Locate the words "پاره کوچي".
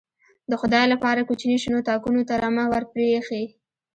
1.03-1.57